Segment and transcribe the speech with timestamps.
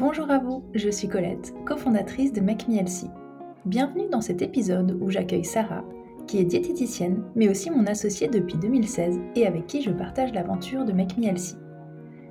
[0.00, 2.80] Bonjour à vous, je suis Colette, cofondatrice de Make Me.
[3.66, 5.84] Bienvenue dans cet épisode où j'accueille Sarah,
[6.26, 10.86] qui est diététicienne, mais aussi mon associée depuis 2016 et avec qui je partage l'aventure
[10.86, 11.34] de Make Me.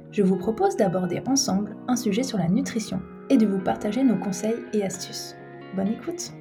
[0.09, 4.17] Je vous propose d'aborder ensemble un sujet sur la nutrition et de vous partager nos
[4.17, 5.35] conseils et astuces.
[5.75, 6.31] Bonne écoute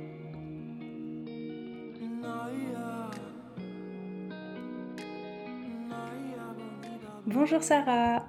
[7.26, 8.24] Bonjour Sarah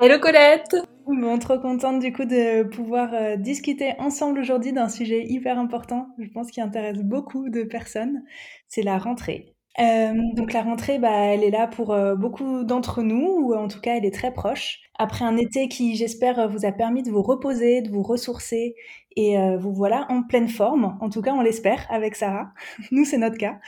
[0.00, 5.24] Hello Colette Bon, trop contente du coup de pouvoir euh, discuter ensemble aujourd'hui d'un sujet
[5.26, 8.22] hyper important, je pense qui intéresse beaucoup de personnes,
[8.68, 9.54] c'est la rentrée.
[9.80, 13.68] Euh, donc la rentrée, bah, elle est là pour euh, beaucoup d'entre nous, ou en
[13.68, 14.80] tout cas elle est très proche.
[14.98, 18.74] Après un été qui, j'espère, vous a permis de vous reposer, de vous ressourcer,
[19.16, 22.52] et vous voilà en pleine forme, en tout cas on l'espère avec Sarah,
[22.92, 23.58] nous c'est notre cas.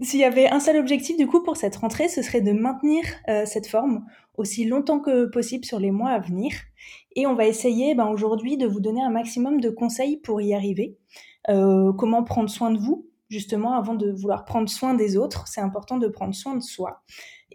[0.00, 3.02] S'il y avait un seul objectif du coup pour cette rentrée, ce serait de maintenir
[3.44, 4.04] cette forme
[4.36, 6.52] aussi longtemps que possible sur les mois à venir.
[7.16, 10.54] Et on va essayer ben, aujourd'hui de vous donner un maximum de conseils pour y
[10.54, 10.96] arriver.
[11.48, 15.46] Euh, comment prendre soin de vous, justement, avant de vouloir prendre soin des autres.
[15.48, 17.02] C'est important de prendre soin de soi.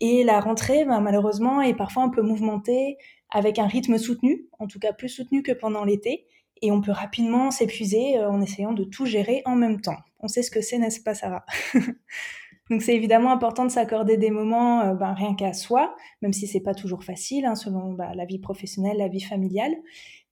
[0.02, 2.98] Et la rentrée, ben, malheureusement, est parfois un peu mouvementée,
[3.32, 6.26] avec un rythme soutenu, en tout cas plus soutenu que pendant l'été.
[6.66, 9.98] Et on peut rapidement s'épuiser euh, en essayant de tout gérer en même temps.
[10.20, 11.46] On sait ce que c'est, n'est-ce pas, Sarah?
[12.72, 16.48] Donc c'est évidemment important de s'accorder des moments euh, ben, rien qu'à soi, même si
[16.48, 19.76] c'est pas toujours facile hein, selon bah, la vie professionnelle, la vie familiale.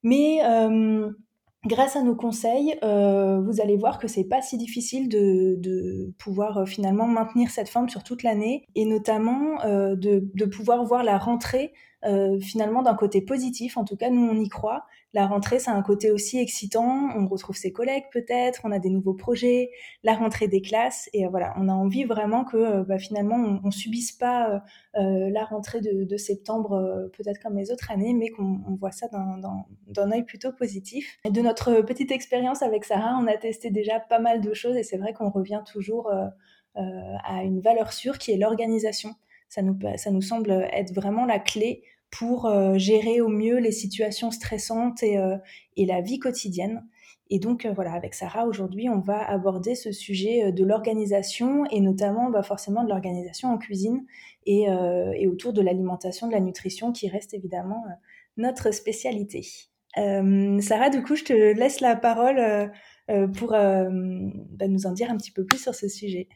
[0.02, 1.12] Mais euh,
[1.68, 7.08] grâce à nos conseils, vous allez voir que c'est pas si difficile de, pouvoir finalement
[7.08, 11.72] maintenir cette forme sur toute l'année et notamment de, pouvoir voir la rentrée
[12.42, 13.78] finalement d'un côté positif.
[13.78, 17.10] En tout cas, nous on y croit la rentrée, c'est un côté aussi excitant.
[17.16, 19.70] On retrouve ses collègues peut-être, on a des nouveaux projets,
[20.04, 21.08] la rentrée des classes.
[21.14, 24.64] Et euh, voilà, on a envie vraiment que euh, bah, finalement, on, ne subisse pas
[24.96, 29.08] euh, la rentrée de, septembre, peut-être comme les autres années, mais qu'on voit ça
[29.88, 31.20] d'un œil plutôt positif.
[31.30, 34.84] De notre petite expérience avec Sarah, on a testé déjà pas mal de choses et
[34.84, 36.12] c'est vrai qu'on revient toujours
[36.76, 39.16] à une valeur sûre qui est l'organisation.
[39.50, 41.84] Ça nous, ça nous semble être vraiment la clé
[42.18, 45.36] pour euh, gérer au mieux les situations stressantes et, euh,
[45.78, 46.86] et la vie quotidienne.
[47.32, 51.80] Et donc euh, voilà, avec Sarah, aujourd'hui, on va aborder ce sujet de l'organisation et
[51.80, 54.06] notamment bah, forcément de l'organisation en cuisine
[54.46, 54.66] et,
[55.16, 57.82] et autour de l'alimentation, de la nutrition qui reste évidemment
[58.36, 59.42] notre spécialité.
[59.96, 62.72] Sarah, du coup, je te laisse la parole
[63.34, 66.28] pour bah, nous en dire un petit peu plus sur ce sujet.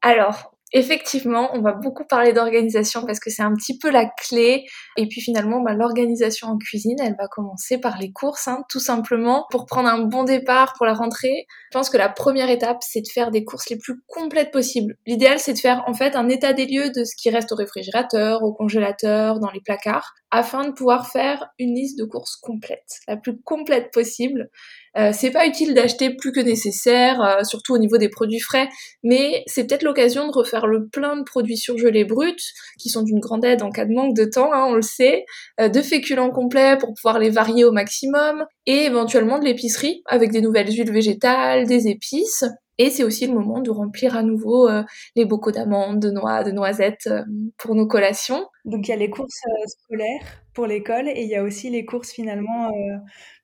[0.00, 4.64] Alors, effectivement, on va beaucoup parler d'organisation parce que c'est un petit peu la clé.
[4.96, 8.80] Et puis finalement, bah, l'organisation en cuisine, elle va commencer par les courses, hein, tout
[8.80, 9.46] simplement.
[9.50, 13.00] Pour prendre un bon départ pour la rentrée, je pense que la première étape, c'est
[13.00, 14.96] de faire des courses les plus complètes possibles.
[15.06, 17.56] L'idéal, c'est de faire en fait un état des lieux de ce qui reste au
[17.56, 22.98] réfrigérateur, au congélateur, dans les placards, afin de pouvoir faire une liste de courses complète,
[23.06, 24.50] la plus complète possible.
[24.96, 28.68] Euh, c'est pas utile d'acheter plus que nécessaire, euh, surtout au niveau des produits frais,
[29.04, 32.34] mais c'est peut-être l'occasion de refaire le plein de produits surgelés bruts,
[32.80, 35.24] qui sont d'une grande aide en cas de manque de temps, hein, on le sait,
[35.60, 40.32] euh, de féculents complets pour pouvoir les varier au maximum, et éventuellement de l'épicerie avec
[40.32, 42.44] des nouvelles huiles végétales, des épices.
[42.78, 44.68] Et c'est aussi le moment de remplir à nouveau
[45.14, 47.08] les bocaux d'amandes, de noix, de noisettes
[47.56, 48.46] pour nos collations.
[48.64, 51.84] Donc il y a les courses scolaires pour l'école et il y a aussi les
[51.84, 52.70] courses finalement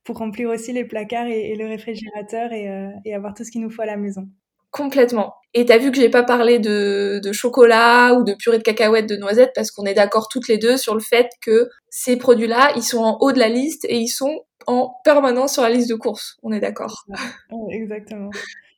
[0.05, 3.71] pour remplir aussi les placards et, le réfrigérateur euh, et, avoir tout ce qu'il nous
[3.71, 4.29] faut à la maison.
[4.71, 5.35] Complètement.
[5.53, 9.17] Et t'as vu que j'ai pas parlé de, chocolat ou de purée de cacahuètes de
[9.17, 12.83] noisettes parce qu'on est d'accord toutes les deux sur le fait que ces produits-là, ils
[12.83, 15.97] sont en haut de la liste et ils sont en permanence sur la liste de
[15.97, 16.39] courses.
[16.43, 17.05] On est d'accord.
[17.71, 18.31] exactement.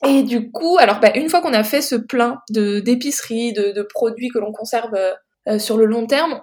[0.07, 3.83] Et du coup, alors bah, une fois qu'on a fait ce plein de d'épiceries, de,
[3.83, 4.95] produits que l'on conserve
[5.49, 6.41] euh, sur le long terme,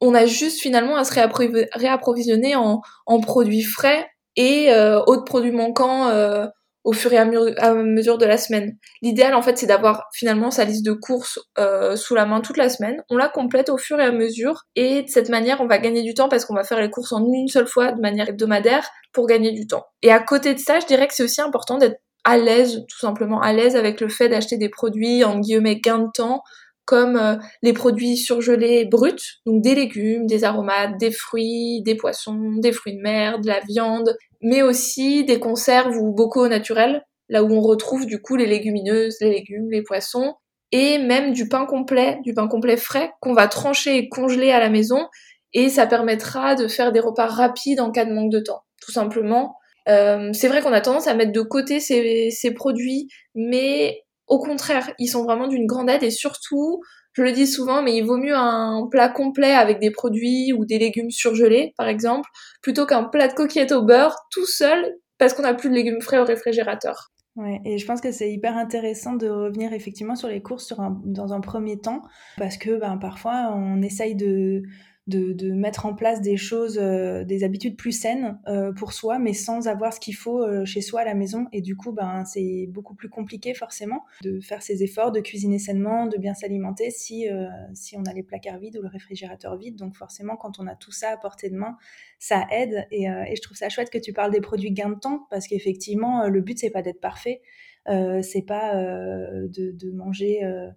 [0.00, 5.52] on, a juste finalement à se réapprovisionner en, en produits frais et euh, autres produits
[5.52, 6.46] manquants euh,
[6.84, 7.26] au fur et à,
[7.74, 8.78] mesure de la semaine.
[9.02, 12.56] L'idéal en fait c'est d'avoir finalement sa liste de courses euh, sous la main toute
[12.56, 13.02] la semaine.
[13.10, 16.02] On la complète au fur et à mesure et de cette manière on va gagner
[16.02, 18.88] du temps parce qu'on va faire les courses en une seule fois de manière hebdomadaire
[19.12, 19.84] pour gagner du temps.
[20.02, 22.98] Et à côté de ça, je dirais que c'est aussi important d'être à l'aise, tout
[22.98, 26.42] simplement à l'aise avec le fait d'acheter des produits en guillemets gain de temps
[26.84, 32.54] comme euh, les produits surgelés bruts, donc des légumes, des aromates, des fruits, des poissons,
[32.58, 37.42] des fruits de mer, de la viande, mais aussi des conserves ou bocaux naturels, là
[37.42, 40.34] où on retrouve du coup les légumineuses, les légumes, les poissons,
[40.72, 44.58] et même du pain complet, du pain complet frais qu'on va trancher et congeler à
[44.58, 45.08] la maison,
[45.54, 48.92] et ça permettra de faire des repas rapides en cas de manque de temps, tout
[48.92, 49.56] simplement.
[49.88, 54.90] Euh, c'est vrai qu'on a tendance à mettre de côté ces, produits, mais au contraire,
[54.98, 56.80] ils sont vraiment d'une grande aide et surtout,
[57.14, 60.66] je le dis souvent, mais il vaut mieux un plat complet avec des produits ou
[60.66, 62.28] des légumes surgelés, par exemple,
[62.62, 66.00] plutôt qu'un plat de coquillettes au beurre tout seul parce qu'on n'a plus de légumes
[66.00, 67.10] frais au réfrigérateur.
[67.36, 70.74] Ouais, et je pense que c'est hyper intéressant de revenir effectivement sur les courses
[71.04, 72.02] dans un premier temps,
[72.36, 74.62] parce que ben, parfois on essaye de,
[75.08, 79.32] de, mettre en place des choses, euh, des habitudes plus saines euh, pour soi, mais
[79.32, 81.46] sans avoir ce qu'il faut euh, chez soi à la maison.
[81.52, 85.58] Et du coup, ben, c'est beaucoup plus compliqué forcément de faire ces efforts, de cuisiner
[85.58, 87.26] sainement, de bien s'alimenter si,
[87.74, 89.76] si on a les placards vides ou le réfrigérateur vide.
[89.76, 91.76] Donc forcément, quand on a tout ça à portée de main,
[92.18, 92.86] ça aide.
[92.90, 96.28] Et, je trouve ça chouette que tu parles des produits gain de temps, parce qu'effectivement,
[96.28, 97.40] le but, c'est pas d'être parfait.
[97.86, 100.70] c'est pas de, manger euh,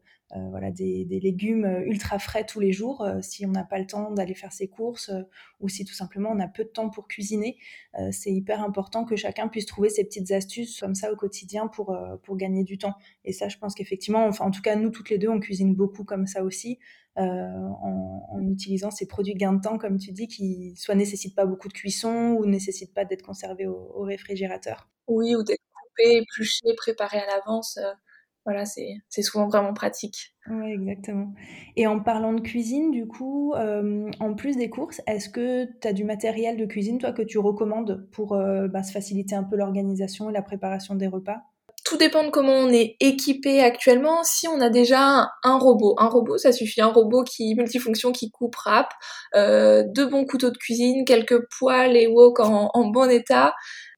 [0.49, 3.85] voilà, des, légumes euh, ultra frais tous les jours euh, si on n'a pas le
[3.85, 5.11] temps d'aller faire ses courses
[5.59, 7.57] ou si tout simplement on a peu de temps pour cuisiner.
[8.11, 11.95] c'est hyper important que chacun puisse trouver ses petites astuces comme ça au quotidien pour,
[12.23, 12.95] pour gagner du temps.
[13.25, 15.75] Et ça, je pense qu'effectivement, enfin, en tout cas, nous toutes les deux, on cuisine
[15.75, 16.79] beaucoup comme ça aussi.
[17.17, 21.67] en, utilisant ces produits gain de temps, comme tu dis, qui soit nécessitent pas beaucoup
[21.67, 24.89] de cuisson ou nécessitent pas d'être conservés au, au, réfrigérateur.
[25.07, 27.77] Oui, ou d'être coupés, épluchés, préparés à l'avance
[28.45, 30.33] voilà, c'est souvent vraiment pratique.
[30.49, 31.33] Oui, exactement.
[31.75, 35.87] Et en parlant de cuisine, du coup, euh, en plus des courses, est-ce que tu
[35.87, 39.43] as du matériel de cuisine, toi, que tu recommandes pour euh, bah, se faciliter un
[39.43, 41.37] peu l'organisation et la préparation des repas?
[41.85, 44.23] Tout dépend de comment on est équipé actuellement.
[44.23, 48.31] Si on a déjà un robot, un robot, ça suffit, un robot qui multifonction, qui
[48.31, 48.91] coupe rap,
[49.35, 53.53] euh, deux bons couteaux de cuisine, quelques poêles et wok en, en bon état,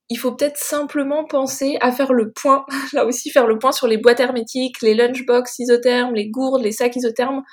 [0.09, 3.87] il faut peut-être simplement penser à faire le point, là aussi faire le point sur
[3.87, 7.43] les boîtes hermétiques, les lunchbox isothermes, les gourdes, les sacs isothermes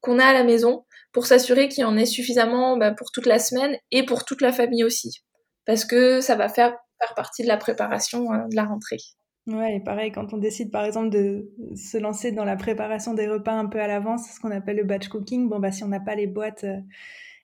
[0.00, 3.26] qu'on a à la maison pour s'assurer qu'il y en ait suffisamment bah, pour toute
[3.26, 5.22] la semaine et pour toute la famille aussi.
[5.66, 8.98] Parce que ça va faire, faire partie de la préparation hein, de la rentrée.
[9.46, 13.26] Ouais, et pareil, quand on décide par exemple de se lancer dans la préparation des
[13.26, 15.88] repas un peu à l'avance, ce qu'on appelle le batch cooking, bon bah si on
[15.88, 16.76] n'a pas les boîtes euh,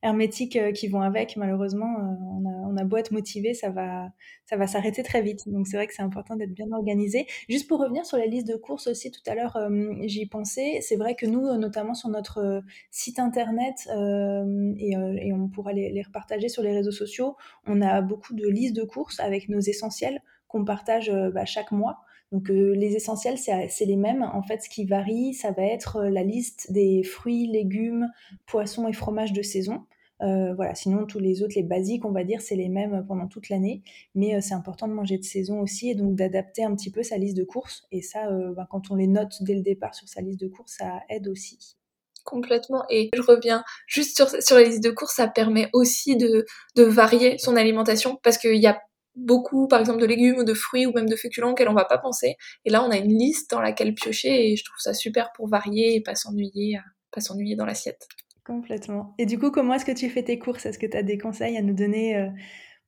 [0.06, 3.70] hermétiques euh, qui vont avec, malheureusement, euh, on a, on a beau être motivé, ça
[3.70, 4.08] va,
[4.44, 5.48] ça va s'arrêter très vite.
[5.48, 7.26] Donc c'est vrai que c'est important d'être bien organisé.
[7.48, 10.78] Juste pour revenir sur la liste de courses aussi, tout à l'heure, euh, j'y pensais.
[10.80, 16.48] C'est vrai que nous, notamment sur notre site internet, et, on pourra les, les, repartager
[16.48, 17.36] sur les réseaux sociaux,
[17.66, 21.98] on a beaucoup de listes de courses avec nos essentiels qu'on partage bah, chaque mois.
[22.32, 24.22] Donc les essentiels, c'est les mêmes.
[24.22, 28.08] En fait, ce qui varie, ça va être la liste des fruits, légumes,
[28.46, 29.84] poissons et fromages de saison.
[30.22, 33.26] Euh, voilà, sinon tous les autres, les basiques, on va dire, c'est les mêmes pendant
[33.26, 33.82] toute l'année.
[34.14, 37.02] Mais euh, c'est important de manger de saison aussi et donc d'adapter un petit peu
[37.02, 37.84] sa liste de courses.
[37.92, 40.48] Et ça, euh, ben, quand on les note dès le départ sur sa liste de
[40.48, 41.76] courses, ça aide aussi.
[42.24, 42.84] Complètement.
[42.90, 46.82] Et je reviens juste sur, sur la liste de courses, ça permet aussi de, de
[46.82, 48.80] varier son alimentation parce qu'il y a
[49.14, 51.84] beaucoup, par exemple, de légumes ou de fruits ou même de féculents auxquels on va
[51.84, 52.36] pas penser.
[52.64, 55.48] Et là, on a une liste dans laquelle piocher et je trouve ça super pour
[55.48, 56.78] varier et pas s'ennuyer,
[57.12, 58.08] pas s'ennuyer dans l'assiette.
[58.46, 59.12] Complètement.
[59.18, 60.66] Et du coup, comment est-ce que tu fais tes courses?
[60.66, 62.28] Est-ce que tu as des conseils à nous donner euh,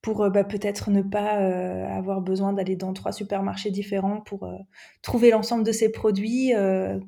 [0.02, 4.48] pour euh, bah, peut-être ne pas euh, avoir besoin d'aller dans trois supermarchés différents pour
[5.02, 6.52] trouver l'ensemble de ces produits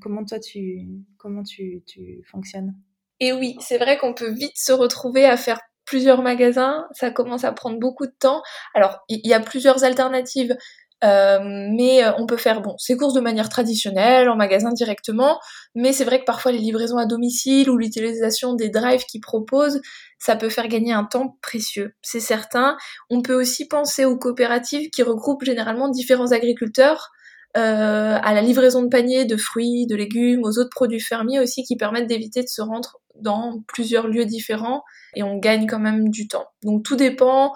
[0.00, 0.80] Comment toi, tu,
[1.16, 2.74] comment tu, tu fonctionnes?
[3.20, 7.44] Et oui, c'est vrai qu'on peut vite se retrouver à faire plusieurs magasins, ça commence
[7.44, 8.42] à prendre beaucoup de temps.
[8.74, 10.56] Alors, il y a plusieurs alternatives.
[11.02, 15.38] Euh, mais euh, on peut faire bon ces courses de manière traditionnelle en magasin directement,
[15.74, 19.80] mais c'est vrai que parfois les livraisons à domicile ou l'utilisation des drives qu'ils proposent,
[20.18, 22.76] ça peut faire gagner un temps précieux, c'est certain.
[23.08, 27.10] On peut aussi penser aux coopératives qui regroupent généralement différents agriculteurs.
[27.56, 31.64] Euh, à la livraison de paniers de fruits, de légumes, aux autres produits fermiers aussi
[31.64, 34.84] qui permettent d'éviter de se rendre dans plusieurs lieux différents
[35.16, 36.46] et on gagne quand même du temps.
[36.62, 37.52] Donc tout dépend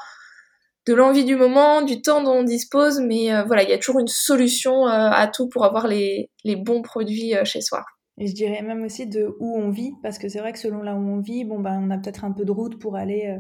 [0.87, 3.79] de l'envie du moment, du temps dont on dispose, mais euh, voilà, il y a
[3.79, 7.85] toujours une solution euh, à tout pour avoir les, les bons produits euh, chez soi.
[8.19, 10.83] Et je dirais même aussi de où on vit, parce que c'est vrai que selon
[10.83, 13.37] là où on vit, bon bah on a peut-être un peu de route pour aller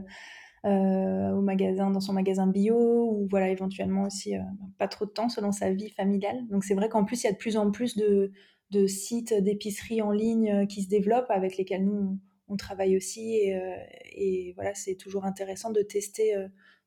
[0.65, 4.35] au magasin, dans son magasin bio, ou voilà éventuellement aussi
[4.77, 6.45] pas trop de temps selon sa vie familiale.
[6.51, 8.33] Donc c'est vrai qu'en plus il y a de plus en plus de,
[8.73, 13.57] de sites d'épicerie en ligne qui se développent avec lesquels nous on, travaille aussi, et,
[14.17, 16.35] et voilà c'est toujours intéressant de tester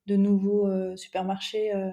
[0.07, 1.91] de nouveaux euh, supermarchés, euh,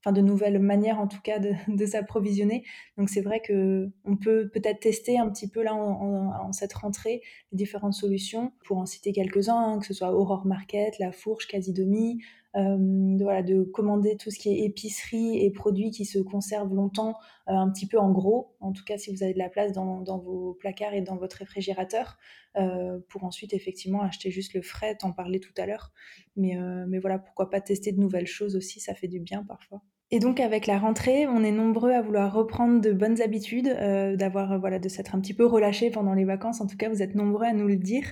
[0.00, 1.38] enfin de nouvelles manières en tout cas
[1.68, 2.64] de, s'approvisionner.
[2.98, 7.22] Donc c'est vrai que on peut peut-être tester un petit peu là en, cette rentrée
[7.52, 8.52] les différentes solutions.
[8.64, 12.22] Pour en citer quelques-uns, hein, que ce soit Aurore Market, La Fourche, Casidomi,
[12.54, 17.18] de, voilà, de commander tout ce qui est épicerie et produits qui se conservent longtemps,
[17.48, 19.72] euh, un petit peu en gros, en tout cas si vous avez de la place
[19.72, 22.18] dans, dans vos placards et dans votre réfrigérateur,
[22.56, 25.92] euh, pour ensuite effectivement acheter juste le frais, t'en parlais tout à l'heure.
[26.36, 26.56] Mais,
[26.88, 29.82] mais voilà, pourquoi pas tester de nouvelles choses aussi, ça fait du bien parfois.
[30.14, 34.14] Et donc avec la rentrée, on est nombreux à vouloir reprendre de bonnes habitudes, euh,
[34.14, 36.60] d'avoir voilà de s'être un petit peu relâché pendant les vacances.
[36.60, 38.04] En tout cas, vous êtes nombreux à nous le dire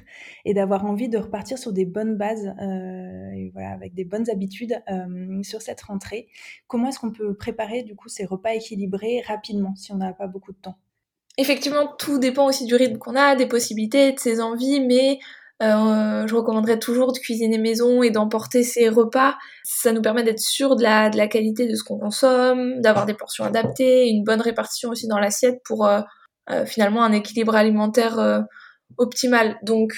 [0.47, 4.83] et d'avoir envie de repartir sur des bonnes bases, euh, voilà avec des bonnes habitudes
[4.90, 6.28] euh, sur cette rentrée.
[6.69, 10.26] Comment est-ce qu'on peut préparer du coup ces repas équilibrés rapidement si on n'a pas
[10.26, 10.78] beaucoup de temps?
[11.37, 15.19] Effectivement, tout dépend aussi du rythme qu'on a, des possibilités, de ses envies, mais
[15.62, 19.37] euh, je recommanderais toujours de cuisiner maison et d'emporter ses repas.
[19.62, 23.05] Ça nous permet d'être sûr de la, de la qualité de ce qu'on consomme, d'avoir
[23.05, 26.00] des portions adaptées, une bonne répartition aussi dans l'assiette pour euh,
[26.50, 28.45] euh, finalement un équilibre alimentaire
[28.97, 29.59] optimal.
[29.62, 29.93] Donc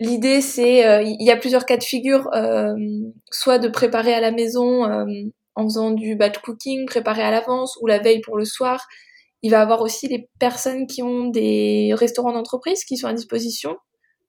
[0.00, 2.28] l'idée c'est, il y a plusieurs cas de figure,
[3.30, 4.84] soit de préparer à la maison
[5.54, 8.86] en faisant du batch cooking, préparer à l'avance ou la veille pour le soir.
[9.42, 13.12] Il va y avoir aussi les personnes qui ont des restaurants d'entreprise qui sont à
[13.12, 13.76] disposition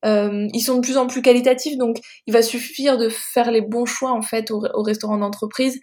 [0.05, 3.61] euh, ils sont de plus en plus qualitatifs, donc il va suffire de faire les
[3.61, 5.79] bons choix en fait au, restaurant d'entreprise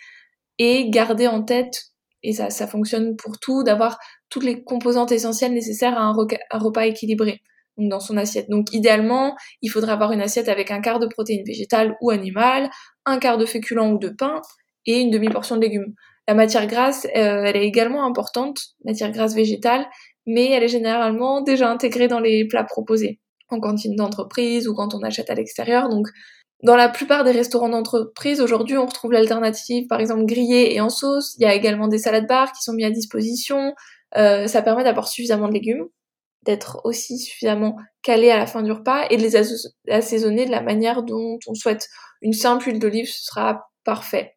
[0.59, 1.85] et garder en tête,
[2.23, 3.99] et ça, ça fonctionne pour tout, d'avoir
[4.29, 7.41] toutes les composantes essentielles nécessaires à un, repas équilibré
[7.79, 8.50] donc dans son assiette.
[8.50, 12.69] Donc idéalement, il faudrait avoir une assiette avec un quart de protéines végétales ou animales,
[13.07, 14.43] un quart de féculents ou de pain
[14.87, 15.95] et une demi-portion de légumes.
[16.29, 19.87] La matière grasse, euh, elle est également importante, matière grasse végétale,
[20.27, 23.19] mais elle est généralement déjà intégrée dans les plats proposés
[23.50, 25.88] en cantine d'entreprise ou quand on achète à l'extérieur.
[25.88, 26.09] Donc,
[26.62, 30.90] dans la plupart des restaurants d'entreprise, aujourd'hui, on retrouve l'alternative, par exemple, grillée et en
[30.90, 31.35] sauce.
[31.38, 33.75] Il y a également des salades bars qui sont mis à disposition.
[34.16, 35.87] Euh, ça permet d'avoir suffisamment de légumes,
[36.45, 39.37] d'être aussi suffisamment calé à la fin du repas et de les
[39.88, 41.88] assaisonner de la manière dont on souhaite.
[42.21, 44.35] Une simple huile d'olive, ce sera parfait.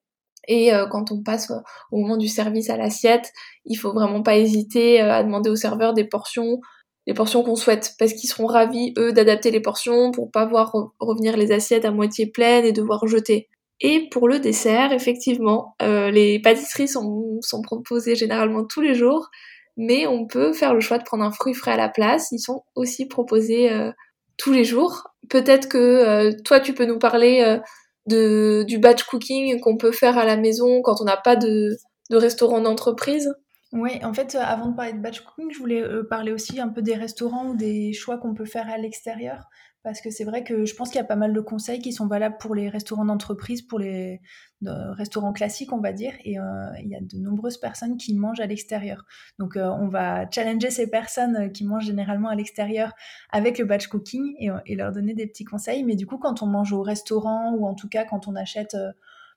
[0.48, 1.52] Et euh, quand on passe
[1.92, 3.32] au moment du service à l'assiette,
[3.66, 6.60] il faut vraiment pas hésiter euh, à demander au serveur des portions
[7.06, 10.74] les portions qu'on souhaite, parce qu'ils seront ravis, eux, d'adapter les portions pour pas voir
[11.00, 13.50] revenir les assiettes à moitié pleines et devoir jeter.
[13.82, 19.30] Et pour le dessert, effectivement, euh, les pâtisseries sont, sont proposées généralement tous les jours,
[19.76, 22.32] mais on peut faire le choix de prendre un fruit frais à la place.
[22.32, 23.92] Ils sont aussi proposés euh,
[24.38, 25.10] tous les jours.
[25.30, 27.60] Peut-être que euh, toi, tu peux nous parler
[28.08, 31.72] de, du batch cooking qu'on peut faire à la maison quand on n'a pas de,
[32.10, 33.30] de restaurant d'entreprise?
[33.74, 36.62] Oui, en fait, euh, avant de parler de batch cooking, je voulais euh, parler aussi
[36.62, 39.50] un peu des restaurants ou des choix qu'on peut faire à l'extérieur.
[39.82, 41.92] Parce que c'est vrai que je pense qu'il y a pas mal de conseils qui
[41.92, 44.22] sont valables pour les restaurants d'entreprise, pour les
[44.62, 46.14] restaurants classiques, on va dire.
[46.24, 46.44] Et euh,
[46.82, 49.06] il y a de nombreuses personnes qui mangent à l'extérieur.
[49.40, 52.94] Donc, on va challenger ces personnes qui mangent généralement à l'extérieur
[53.32, 55.84] avec le batch cooking et, leur donner des petits conseils.
[55.84, 58.78] Mais du coup, quand on mange au restaurant ou en tout cas quand on achète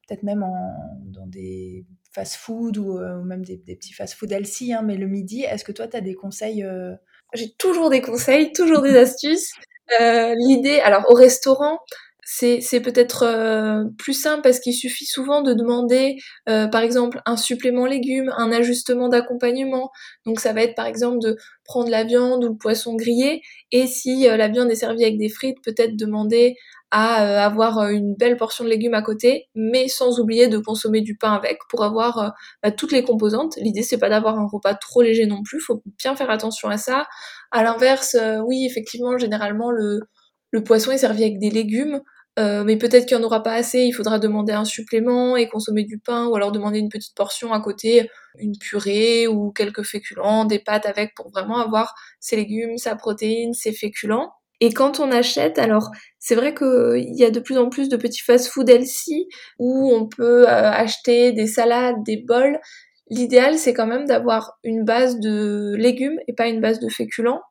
[0.07, 1.85] peut-être même en, dans des
[2.17, 5.87] fast-food ou, euh, même des, petits fast-food LC, hein, mais le midi, est-ce que toi,
[5.87, 6.95] tu as des conseils euh?
[7.35, 9.53] J'ai toujours des conseils, toujours des astuces.
[10.01, 11.79] Euh, L'idée, alors au restaurant,
[12.25, 18.33] c'est peut-être plus simple parce qu'il suffit souvent de demander, par exemple, un supplément légumes,
[18.37, 19.91] un ajustement d'accompagnement.
[20.25, 23.43] Donc ça va être par exemple de prendre la viande ou le poisson grillé
[23.73, 26.57] et si euh, la viande est servie avec des frites, peut-être demander
[26.93, 31.17] à avoir une belle portion de légumes à côté, mais sans oublier de consommer du
[31.17, 32.33] pain avec pour avoir
[32.63, 33.57] bah, toutes les composantes.
[33.57, 36.79] L'idée c'est pas d'avoir un repas trop léger non plus, faut bien faire attention à
[36.79, 37.07] ça.
[37.51, 40.01] À l'inverse, oui effectivement généralement le
[40.53, 42.01] le poisson est servi avec des légumes.
[42.39, 45.49] Euh, mais peut-être qu'il n'y en aura pas assez, il faudra demander un supplément et
[45.49, 49.85] consommer du pain, ou alors demander une petite portion à côté, une purée ou quelques
[49.85, 54.33] féculents, des pâtes avec pour vraiment avoir ses légumes, sa protéine, ses féculents.
[54.61, 57.97] Et quand on achète, alors c'est vrai qu'il y a de plus en plus de
[57.97, 59.29] petits fast-food healthy
[59.59, 62.59] où on peut euh, acheter des salades, des bols.
[63.09, 67.43] L'idéal, c'est quand même d'avoir une base de légumes et pas une base de féculents.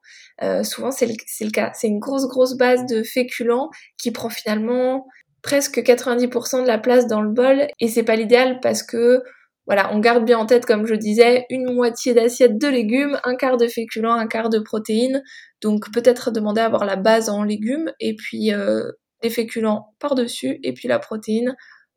[0.44, 1.72] Euh, souvent, c'est le, le, cas.
[1.74, 5.06] C'est une grosse, grosse base de féculents qui prend finalement
[5.42, 7.68] presque 90% de la place dans le bol.
[7.80, 9.24] Et c'est pas l'idéal parce que,
[9.68, 13.36] voilà, on garde bien en tête, comme je disais, une moitié d'assiette de légumes, un
[13.36, 15.24] quart de féculents, un quart de protéines.
[15.62, 18.92] Donc peut-être demander à avoir la base en légumes et puis euh,
[19.24, 21.56] les féculents par-dessus et puis la protéine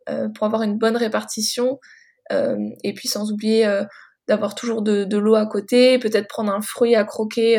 [0.08, 1.78] euh, pour avoir une bonne répartition
[2.32, 3.84] euh, et puis sans oublier euh,
[4.26, 7.58] d'avoir toujours de, l'eau à côté, peut-être prendre un fruit à croquer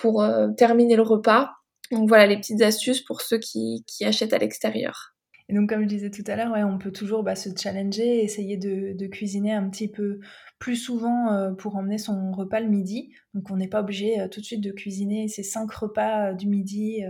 [0.00, 0.24] pour
[0.56, 1.50] terminer le repas.
[1.90, 5.14] Donc voilà les petites astuces pour ceux qui, achètent à l'extérieur.
[5.48, 8.22] Et donc, comme je disais tout à l'heure, ouais, on peut toujours bah, se challenger,
[8.22, 10.20] essayer de, cuisiner un petit peu
[10.58, 13.12] plus souvent pour emmener son repas le midi.
[13.34, 17.02] Donc on n'est pas obligé tout de suite de cuisiner ces cinq repas du midi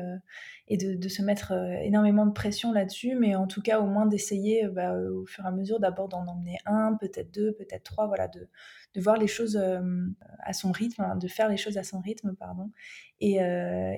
[0.70, 1.52] et de, se mettre
[1.82, 5.48] énormément de pression là-dessus, mais en tout cas au moins d'essayer bah, au fur et
[5.48, 8.48] à mesure d'abord d'en emmener un, peut-être deux, peut-être trois, voilà, de,
[8.94, 12.34] de voir les choses à son rythme, hein, de faire les choses à son rythme,
[12.34, 12.70] pardon,
[13.20, 13.38] et,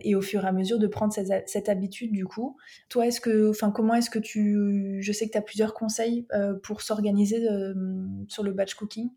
[0.03, 2.57] et au fur et à mesure de prendre cette, cette habitude du coup.
[2.89, 6.29] Toi, est-ce que, enfin, comment est-ce que tu, je sais que tu as plusieurs conseils
[6.63, 7.45] pour s'organiser
[8.29, 9.11] sur le batch cooking?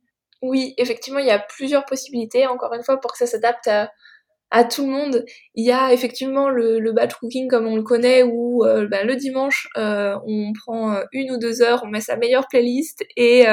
[0.43, 4.63] Oui, effectivement, il y a plusieurs possibilités, encore une fois, pour que ça s'adapte à,
[4.65, 5.25] tout le monde.
[5.55, 9.07] Il y a effectivement le, le batch cooking comme on le connaît où euh, ben,
[9.07, 13.03] le dimanche euh, on prend euh, une ou deux heures, on met sa meilleure playlist
[13.17, 13.47] et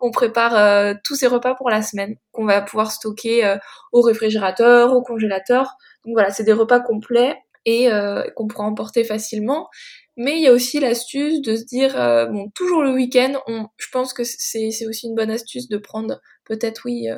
[0.00, 3.56] on prépare tous ses repas pour la semaine qu'on va pouvoir stocker
[3.92, 5.74] au réfrigérateur, au congélateur.
[6.04, 7.88] Donc voilà, c'est des repas complets et
[8.36, 9.68] qu'on pourra emporter facilement.
[10.16, 11.94] Mais il y a aussi l'astuce de se dire,
[12.30, 13.40] bon, toujours le week-end,
[13.76, 17.08] je pense que c'est, aussi une bonne astuce de prendre peut-être, oui,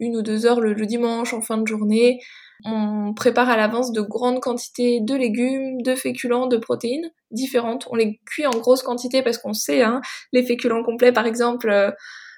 [0.00, 2.18] une ou deux heures le, le, dimanche en fin de journée,
[2.64, 7.86] on prépare à l'avance de grandes quantités de légumes, de féculents, de protéines différentes.
[7.90, 10.00] On les cuit en grosse quantité parce qu'on sait, hein,
[10.32, 11.90] les féculents complets par exemple, euh,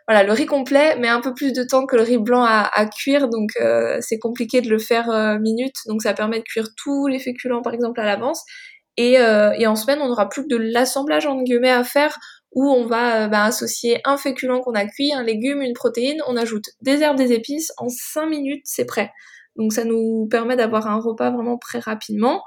[0.09, 2.87] voilà, le riz complet met un peu plus de temps que le riz blanc à,
[2.87, 5.77] cuire, donc euh, c'est compliqué de le faire euh, minute.
[5.87, 8.43] Donc ça permet de cuire tous les féculents par exemple à l'avance.
[8.99, 12.19] Et, et en semaine, on n'aura plus que de l'assemblage en guillemets à faire
[12.55, 16.37] où on va bah, associer un féculent qu'on a cuit, un légume, une protéine, on
[16.37, 19.11] ajoute des herbes, des épices, en 5 minutes c'est prêt.
[19.57, 22.43] Donc ça nous permet d'avoir un repas vraiment très rapidement.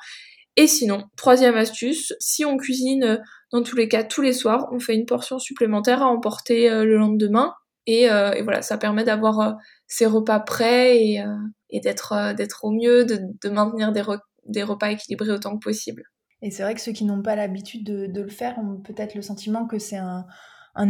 [0.58, 3.18] Et sinon, troisième astuce, si on cuisine euh,
[3.56, 6.86] dans tous les cas tous les soirs, on fait une portion supplémentaire à emporter euh,
[6.86, 7.54] le lendemain.
[7.88, 9.58] Et, euh, et voilà, ça permet d'avoir
[9.88, 16.04] ces repas prêts et, d'être au mieux, de, maintenir des, repas équilibrés autant que possible.
[16.42, 19.22] Et c'est vrai que ceux qui n'ont pas l'habitude de, le faire ont peut-être le
[19.22, 20.26] sentiment que c'est un,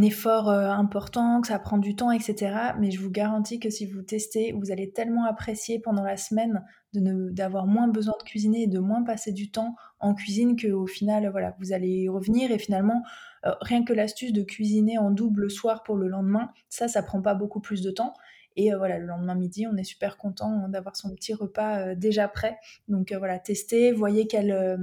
[0.01, 2.73] effort euh, important, que ça prend du temps, etc.
[2.79, 6.63] Mais je vous garantis que si vous testez, vous allez tellement apprécier pendant la semaine
[7.01, 11.29] d'avoir moins besoin de cuisiner et de moins passer du temps en cuisine qu'au final,
[11.31, 13.03] voilà, vous allez revenir et finalement,
[13.45, 17.03] euh, rien que l'astuce de cuisiner en double le soir pour le lendemain, ça, ça
[17.03, 18.13] prend pas beaucoup plus de temps.
[18.55, 21.95] Et euh, voilà, le lendemain midi, on est super content d'avoir son petit repas euh,
[21.95, 22.57] déjà prêt.
[22.87, 24.79] Donc euh, voilà, testez, voyez quelle,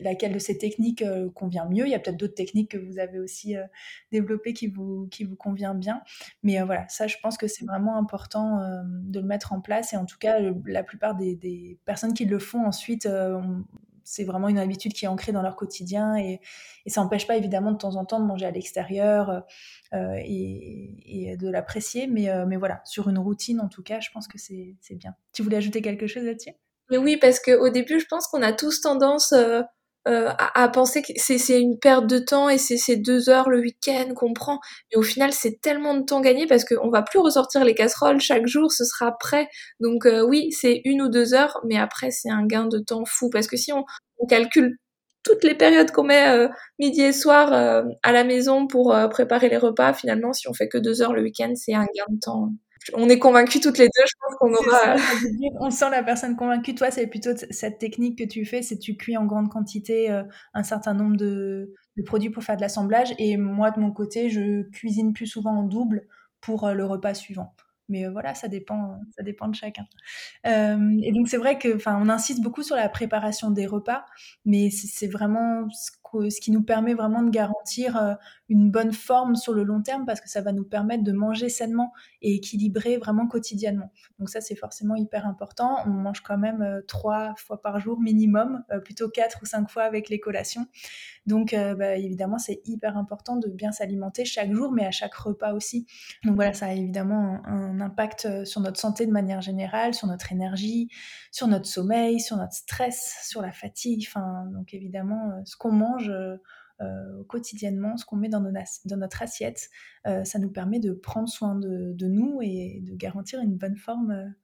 [0.00, 1.04] laquelle de ces techniques
[1.34, 1.86] convient mieux.
[1.86, 3.54] Il y a peut-être d'autres techniques que vous avez aussi
[4.10, 6.02] développées qui vous, qui vous convient bien.
[6.42, 9.92] Mais voilà, ça, je pense que c'est vraiment important de le mettre en place.
[9.92, 13.06] Et en tout cas, la plupart des, des, personnes qui le font ensuite
[14.04, 16.40] c'est vraiment une habitude qui est ancrée dans leur quotidien et,
[16.88, 19.44] ça n'empêche pas évidemment de temps en temps de manger à l'extérieur
[19.94, 22.08] euh, et, de l'apprécier.
[22.08, 25.14] Mais, euh, mais voilà, sur une routine en tout cas, je pense que c'est bien.
[25.32, 26.50] Tu voulais ajouter quelque chose là-dessus?
[26.90, 29.32] Mais oui, parce qu'au début, je pense qu'on a tous tendance
[30.08, 33.60] euh, à, penser que c'est une perte de temps et c'est ces deux heures le
[33.60, 34.58] week-end qu'on prend.
[34.90, 38.20] Mais au final, c'est tellement de temps gagné parce qu'on va plus ressortir les casseroles
[38.20, 39.48] chaque jour, ce sera prêt.
[39.80, 43.30] Donc oui, c'est une ou deux heures, mais après, c'est un gain de temps fou
[43.30, 43.84] parce que si on,
[44.28, 44.76] calcule
[45.22, 49.08] toutes les périodes qu'on met euh, midi et soir euh, à la maison pour euh,
[49.08, 52.04] préparer les repas, finalement, si on fait que deux heures le week-end, c'est un gain
[52.08, 52.50] de temps.
[52.94, 54.96] On est convaincus toutes les deux, je pense qu'on aura.
[55.60, 56.74] on sent la personne convaincue.
[56.74, 60.22] Toi, c'est plutôt cette technique que tu fais, c'est tu cuis en grande quantité
[60.54, 63.14] un certain nombre de, de, produits pour faire de l'assemblage.
[63.18, 66.06] Et moi, de mon côté, je cuisine plus souvent en double
[66.40, 67.54] pour le repas suivant.
[67.88, 69.84] Mais voilà, ça dépend, ça dépend de chacun.
[70.44, 74.04] et donc c'est vrai que, enfin, on insiste beaucoup sur la préparation des repas,
[74.44, 78.16] mais c'est vraiment ce, qui nous permet vraiment de garantir
[78.52, 81.48] une bonne forme sur le long terme parce que ça va nous permettre de manger
[81.48, 83.90] sainement et équilibrer vraiment quotidiennement.
[84.18, 85.78] Donc ça, c'est forcément hyper important.
[85.86, 90.08] On mange quand même trois fois par jour minimum, plutôt quatre ou cinq fois avec
[90.08, 90.66] les collations.
[91.26, 95.14] Donc, euh, bah, évidemment, c'est hyper important de bien s'alimenter chaque jour, mais à chaque
[95.14, 95.86] repas aussi.
[96.24, 100.08] Donc voilà, ça a évidemment un, impact euh, sur notre santé de manière générale, sur
[100.08, 100.88] notre énergie,
[101.30, 104.04] sur notre sommeil, sur notre stress, sur la fatigue.
[104.08, 106.12] Enfin, donc évidemment, euh, ce qu'on mange.
[107.28, 109.70] Quotidiennement, ce qu'on met dans, dans, notre assiette,
[110.04, 114.34] ça nous permet de prendre soin de, de, nous et de garantir une bonne forme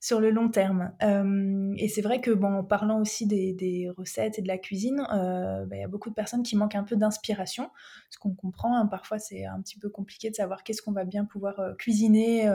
[0.00, 0.92] sur le long terme.
[1.02, 5.06] Euh, et c'est vrai que, bon, en parlant aussi des, recettes et de la cuisine,
[5.12, 7.70] euh, bah, il y a beaucoup de personnes qui manquent un peu d'inspiration,
[8.10, 8.76] ce qu'on comprend.
[8.76, 8.86] Hein.
[8.86, 12.48] parfois, c'est un petit peu compliqué de savoir qu'est-ce qu'on va bien pouvoir euh, cuisiner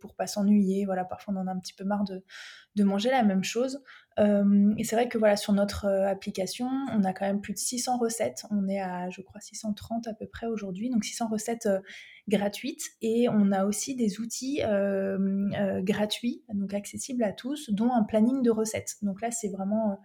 [0.00, 0.84] pour pas s'ennuyer.
[0.84, 2.22] Voilà, parfois, on en a un petit peu marre de,
[2.76, 3.82] de manger la même chose.
[4.18, 7.98] Et c'est vrai que voilà, sur notre application, on a quand même plus de 600
[7.98, 8.44] recettes.
[8.50, 10.90] On est à, je crois, 630 à peu près aujourd'hui.
[10.90, 11.68] Donc 600 recettes
[12.28, 17.90] gratuite et on a aussi des outils euh, euh, gratuits, donc accessibles à tous, dont
[17.92, 18.96] un planning de recettes.
[19.02, 19.98] Donc là, c'est vraiment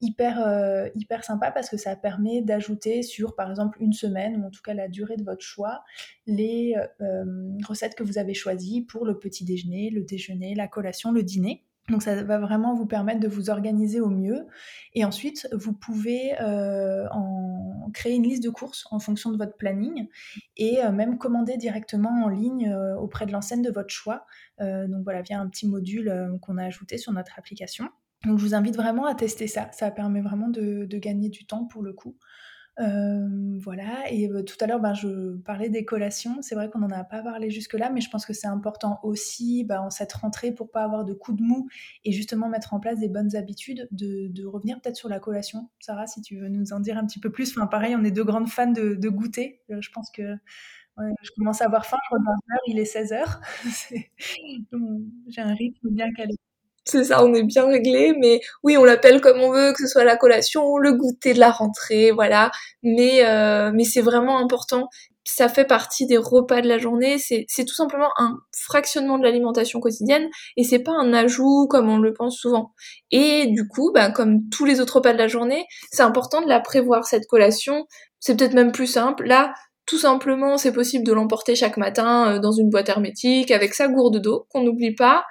[0.00, 4.46] hyper, euh, hyper sympa parce que ça permet d'ajouter sur, par exemple, une semaine, ou
[4.46, 5.82] en tout cas la durée de votre choix,
[6.26, 6.74] les
[7.66, 11.64] recettes que vous avez choisies pour le petit déjeuner, le déjeuner, la collation, le dîner.
[11.90, 14.46] Donc ça va vraiment vous permettre de vous organiser au mieux.
[14.94, 17.06] Et ensuite, vous pouvez euh,
[17.92, 20.08] créer une liste de courses en fonction de votre planning
[20.56, 24.24] et euh, même commander directement en ligne euh, auprès de l'enseigne de votre choix.
[24.60, 27.88] donc voilà, via un petit module qu'on a ajouté sur notre application.
[28.24, 29.68] Donc je vous invite vraiment à tester ça.
[29.72, 32.16] Ça permet vraiment de gagner du temps pour le coup.
[32.80, 36.42] Euh, voilà, et euh, tout à l'heure, ben, je parlais des collations.
[36.42, 39.64] C'est vrai qu'on n'en a pas parlé jusque-là, mais je pense que c'est important aussi
[39.64, 41.68] ben, en cette rentrée pour pas avoir de coups de mou
[42.04, 45.70] et justement mettre en place des bonnes habitudes, de, revenir peut-être sur la collation.
[45.80, 47.56] Sarah, si tu veux nous en dire un petit peu plus.
[47.56, 49.62] Enfin, pareil, on est deux grandes fans de, goûter.
[49.70, 50.34] Euh, je pense que
[50.96, 51.98] je commence à avoir faim,
[52.68, 53.40] il est 16h.
[55.28, 56.34] J'ai un rythme bien calé
[56.84, 59.86] c'est ça, on est bien réglé, mais oui, on l'appelle comme on veut, que ce
[59.86, 62.50] soit la collation, le goûter de la rentrée, voilà.
[62.82, 64.88] Mais euh, mais c'est vraiment important.
[65.26, 67.16] Ça fait partie des repas de la journée.
[67.18, 71.96] C'est tout simplement un fractionnement de l'alimentation quotidienne et c'est pas un ajout comme on
[71.98, 72.72] le pense souvent.
[73.10, 76.48] Et du coup, bah, comme tous les autres repas de la journée, c'est important de
[76.48, 77.86] la prévoir cette collation.
[78.20, 79.24] C'est peut-être même plus simple.
[79.24, 79.54] Là,
[79.86, 83.88] tout simplement, c'est possible de l'emporter chaque matin euh, dans une boîte hermétique avec sa
[83.88, 85.24] gourde d'eau qu'on n'oublie pas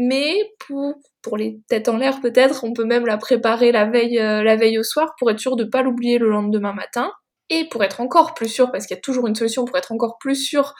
[0.00, 4.78] mais pour, les têtes en l'air peut-être, on peut même la préparer la veille, euh,
[4.78, 7.12] au soir pour être sûr de pas l'oublier le lendemain matin.
[7.50, 9.90] Et pour être encore plus sûr, parce qu'il y a toujours une solution pour être
[9.90, 10.74] encore plus sûr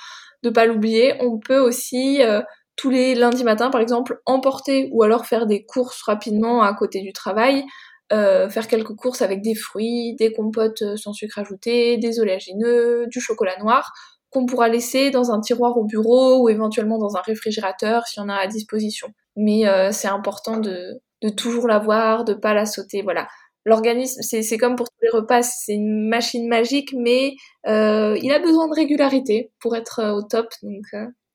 [0.44, 2.42] de pas l'oublier, on peut aussi euh,
[2.76, 7.00] tous les lundis matins par exemple emporter ou alors faire des courses rapidement à côté
[7.00, 7.64] du travail,
[8.12, 13.20] euh, faire quelques courses avec des fruits, des compotes sans sucre ajouté, des oléagineux, du
[13.20, 13.92] chocolat noir
[14.30, 18.28] qu'on pourra laisser dans un tiroir au bureau ou éventuellement dans un réfrigérateur si on
[18.28, 19.08] a à disposition.
[19.36, 23.02] Mais euh, c'est important de, de toujours l'avoir, de pas la sauter.
[23.02, 23.28] Voilà.
[23.64, 27.34] L'organisme, c'est comme pour tous les repas, c'est une machine magique, mais
[27.66, 30.48] euh, il a besoin de régularité pour être euh, au top.
[30.62, 30.84] Donc,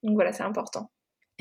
[0.04, 0.90] donc voilà, c'est important.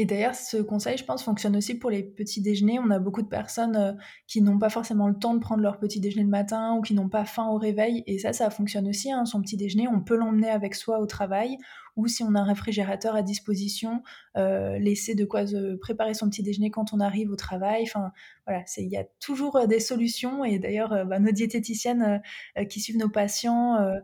[0.03, 2.81] Et d'ailleurs, ce conseil, je pense, fonctionne aussi pour les petits déjeuners.
[2.81, 3.93] On a beaucoup de personnes euh,
[4.27, 6.93] qui n'ont pas forcément le temps de prendre leur petit déjeuner le matin ou qui
[6.93, 8.03] n'ont pas faim au réveil.
[8.09, 9.12] Et ça, ça fonctionne aussi.
[9.12, 9.27] Hein.
[9.27, 11.57] Son petit déjeuner, on peut l'emmener avec soi au travail
[11.95, 14.03] ou si on a un réfrigérateur à disposition,
[14.37, 17.83] euh, laisser de quoi se préparer son petit déjeuner quand on arrive au travail.
[17.83, 18.11] Enfin,
[18.47, 20.45] voilà, il y a toujours euh, des solutions.
[20.45, 22.23] Et d'ailleurs, bah, nos diététiciennes
[22.69, 24.01] qui suivent nos patients euh,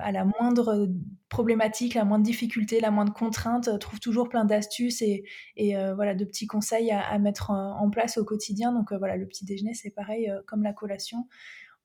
[0.00, 0.88] à la moindre
[1.28, 5.24] problématique, la moindre difficulté, la moindre contrainte, euh, trouve toujours plein d'astuces et,
[5.76, 8.72] euh, voilà de petits conseils à, mettre en, place au quotidien.
[8.72, 11.28] Donc voilà, le petit déjeuner, c'est pareil comme la collation.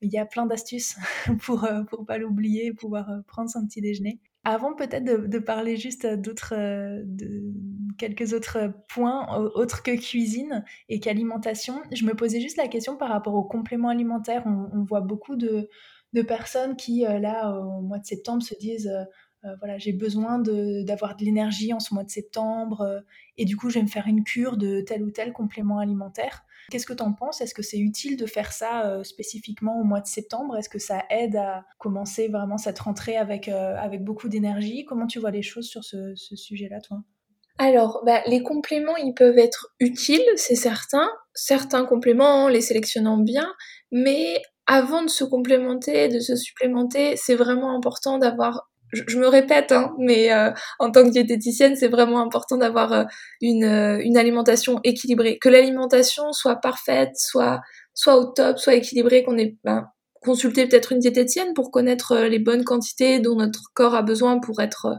[0.02, 0.98] Il y a plein d'astuces
[1.41, 4.20] pour pour pas l'oublier, pouvoir prendre son petit déjeuner.
[4.44, 7.54] Avant peut-être de, parler juste d'autres, de
[8.00, 13.10] quelques autres points autres que cuisine et qu'alimentation, je me posais juste la question par
[13.10, 14.44] rapport aux compléments alimentaires.
[14.48, 15.70] on voit beaucoup de
[16.13, 19.04] de personnes qui, euh, là, au mois de septembre, se disent euh,
[19.45, 23.02] euh, voilà, j'ai besoin d'avoir de, l'énergie en ce mois de septembre
[23.38, 26.43] et du coup, je vais me faire une cure de tel ou tel complément alimentaire.
[26.69, 27.41] Qu'est-ce que tu en penses?
[27.41, 30.58] Est-ce que c'est utile de faire ça spécifiquement au mois de septembre?
[30.58, 34.86] Est-ce que ça aide à commencer vraiment cette rentrée avec, avec beaucoup d'énergie?
[34.86, 37.00] Comment tu vois les choses sur ce, sujet-là, toi?
[37.58, 41.10] Alors, bah, les compléments, ils peuvent être utiles, c'est certain.
[41.34, 43.52] Certains compléments, les sélectionnant bien,
[43.91, 49.71] mais avant de se complémenter, de se supplémenter, c'est vraiment important d'avoir je, me répète,
[49.71, 53.04] hein, mais euh, en tant que diététicienne, c'est vraiment important d'avoir euh,
[53.41, 57.62] une, euh, une alimentation équilibrée, que l'alimentation soit parfaite, soit
[57.93, 59.88] soit au top, soit équilibrée, qu'on ait ben,
[60.21, 64.62] consulté peut-être une diététicienne pour connaître les bonnes quantités dont notre corps a besoin pour
[64.62, 64.97] être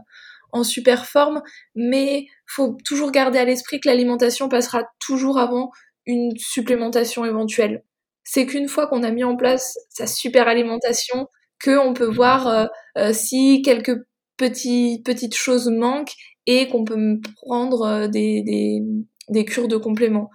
[0.51, 1.41] en super forme,
[1.75, 5.71] mais faut toujours garder à l'esprit que l'alimentation passera toujours avant
[6.05, 7.83] une supplémentation éventuelle
[8.23, 11.27] c'est qu'une fois qu'on a mis en place sa super alimentation,
[11.63, 12.65] qu'on peut voir euh,
[12.97, 13.97] euh, si quelques
[14.37, 16.13] petits, petites choses manquent
[16.45, 18.81] et qu'on peut prendre euh, des, des,
[19.29, 20.29] des cures de compléments.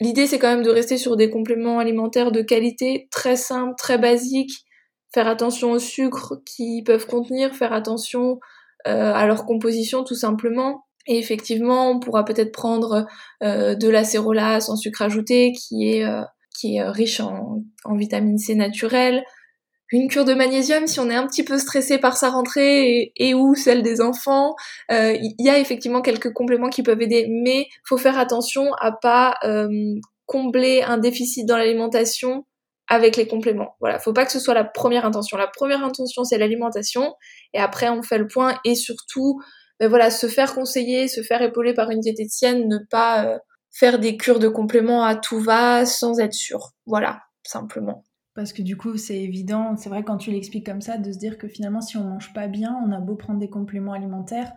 [0.00, 3.96] L'idée, c'est quand même de rester sur des compléments alimentaires de qualité, très simples, très
[3.96, 4.64] basiques,
[5.12, 8.40] faire attention au sucre qu'ils peuvent contenir, faire attention
[8.84, 10.84] à leur composition tout simplement.
[11.06, 13.06] Et effectivement, on pourra peut-être prendre
[13.40, 16.04] de l'acérola sans sucre ajouté, qui est
[16.58, 19.24] qui est euh, riche en, en vitamine C naturelle,
[19.90, 23.34] une cure de magnésium si on est un petit peu stressé par sa rentrée et,
[23.34, 24.54] ou celle des enfants.
[24.90, 28.92] Euh, il y a effectivement quelques compléments qui peuvent aider, mais faut faire attention à
[28.92, 29.68] pas euh,
[30.26, 32.44] combler un déficit dans l'alimentation
[32.88, 33.76] avec les compléments.
[33.80, 35.36] Voilà, faut pas que ce soit la première intention.
[35.36, 37.14] La première intention c'est l'alimentation
[37.52, 39.40] et après on fait le point et surtout
[39.80, 43.38] ben voilà se faire conseiller, se faire épauler par une diététicienne, ne pas
[43.74, 46.70] faire des cures de compléments à tout va sans être sûr.
[46.86, 47.22] Voilà.
[47.42, 48.04] simplement.
[48.34, 51.18] Parce que du coup, c'est évident, c'est vrai quand tu l'expliques comme ça, de se
[51.18, 54.52] dire que finalement, si on mange pas bien, on a beau prendre des compléments alimentaires,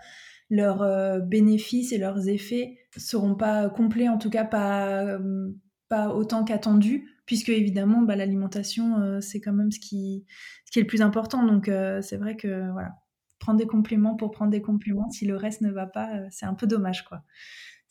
[0.50, 5.50] leurs euh, bénéfices et leurs effets seront pas complets, en tout cas pas, euh,
[5.90, 10.26] pas autant qu'attendu, puisque évidemment, bah, l'alimentation, euh, c'est quand même ce qui,
[10.66, 11.46] ce qui est le plus important.
[11.46, 11.70] Donc,
[12.02, 12.94] c'est vrai que voilà,
[13.40, 16.56] prendre des compléments pour prendre des compléments, si le reste ne va pas, c'est un
[16.56, 17.22] peu dommage, quoi.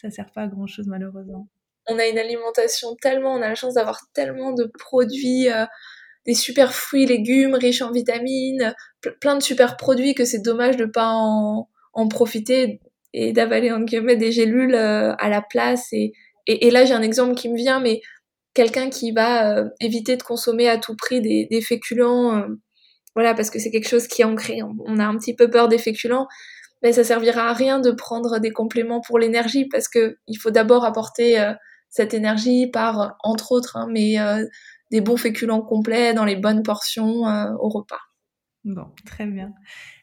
[0.01, 1.49] Ça sert pas à grand chose, malheureusement
[1.89, 5.65] on a une alimentation tellement, on a la chance d'avoir tellement de produits, euh,
[6.27, 8.75] des super fruits, légumes riches en vitamines,
[9.21, 11.69] plein de super produits que c'est dommage de pas en,
[12.11, 12.81] profiter
[13.15, 15.93] et d'avaler en guillemets des gélules euh, à la place.
[15.93, 16.13] Et,
[16.71, 18.01] là j'ai un exemple qui me vient, mais
[18.55, 22.45] quelqu'un qui va euh, éviter de consommer à tout prix des, des féculents,
[23.15, 24.61] voilà parce que c'est quelque chose qui est ancré.
[24.63, 26.27] On, a un petit peu peur des féculents
[26.83, 30.51] mais ça servira à rien de prendre des compléments pour l'énergie parce que il faut
[30.51, 31.55] d'abord apporter
[31.97, 34.45] cette énergie par, entre autres, hein, mais euh,
[34.91, 38.01] des bons féculents complets dans les bonnes portions euh, au repas.
[38.65, 39.53] Bon, très bien.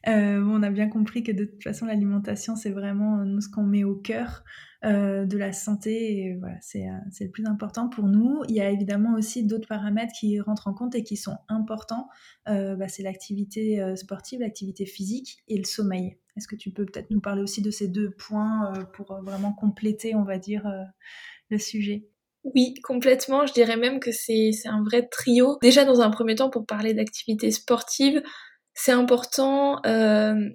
[0.07, 3.83] Euh, on a bien compris que de toute façon, l'alimentation, c'est vraiment ce qu'on met
[3.83, 4.43] au cœur
[4.83, 6.35] de la santé.
[6.39, 6.85] Voilà, c'est,
[7.21, 8.41] le plus important pour nous.
[8.49, 12.09] Il y a évidemment aussi d'autres paramètres qui rentrent en compte et qui sont importants.
[12.45, 16.17] Bah, c'est l'activité sportive, l'activité physique et le sommeil.
[16.35, 20.15] Est-ce que tu peux peut-être nous parler aussi de ces deux points pour vraiment compléter,
[20.15, 20.69] on va dire,
[21.49, 22.07] le sujet?
[22.43, 23.45] Oui, complètement.
[23.45, 25.57] Je dirais même que c'est un vrai trio.
[25.61, 28.21] Déjà, dans un premier temps, pour parler d'activité sportive,
[28.73, 30.49] c'est important euh,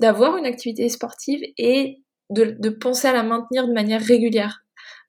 [0.00, 4.64] d'avoir une activité sportive et de, de, penser à la maintenir de manière régulière.